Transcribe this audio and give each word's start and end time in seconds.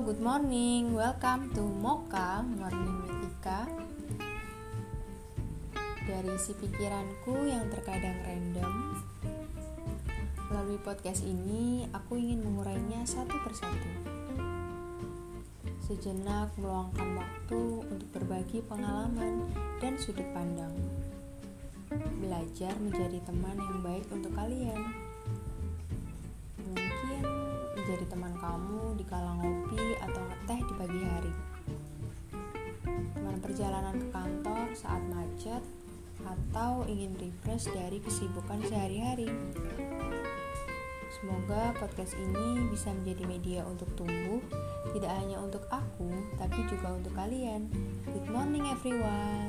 Good 0.00 0.24
morning, 0.24 0.96
welcome 0.96 1.52
to 1.52 1.60
Moka 1.60 2.40
Morning 2.40 3.04
with 3.04 3.36
Ika. 3.36 3.68
Dari 6.08 6.30
isi 6.40 6.56
pikiranku 6.56 7.44
yang 7.44 7.68
terkadang 7.68 8.16
random 8.24 8.96
Melalui 10.48 10.80
podcast 10.80 11.20
ini, 11.20 11.84
aku 11.92 12.16
ingin 12.16 12.40
mengurainya 12.40 13.04
satu 13.04 13.44
persatu. 13.44 13.92
Sejenak 15.84 16.48
meluangkan 16.56 17.20
waktu 17.20 17.60
untuk 17.84 18.08
berbagi 18.16 18.64
pengalaman 18.64 19.52
dan 19.84 20.00
sudut 20.00 20.24
pandang. 20.32 20.72
Belajar 22.24 22.72
menjadi 22.80 23.20
teman 23.28 23.60
yang 23.60 23.84
baik 23.84 24.08
untuk 24.08 24.32
kalian 24.32 25.09
menjadi 27.90 28.06
teman 28.14 28.38
kamu 28.38 28.82
di 28.94 29.04
kala 29.10 29.34
ngopi 29.42 29.98
atau 29.98 30.22
ngeteh 30.22 30.60
di 30.62 30.74
pagi 30.78 31.00
hari. 31.02 31.32
Teman 33.18 33.36
perjalanan 33.42 33.98
ke 33.98 34.06
kantor 34.14 34.66
saat 34.78 35.02
macet 35.10 35.58
atau 36.22 36.86
ingin 36.86 37.18
refresh 37.18 37.66
dari 37.74 37.98
kesibukan 37.98 38.62
sehari-hari. 38.62 39.26
Semoga 41.18 41.74
podcast 41.82 42.14
ini 42.14 42.70
bisa 42.70 42.94
menjadi 42.94 43.26
media 43.26 43.60
untuk 43.66 43.90
tumbuh, 43.98 44.38
tidak 44.94 45.10
hanya 45.10 45.42
untuk 45.42 45.66
aku, 45.66 46.14
tapi 46.38 46.62
juga 46.70 46.94
untuk 46.94 47.10
kalian. 47.18 47.66
Good 48.06 48.30
morning 48.30 48.70
everyone. 48.70 49.39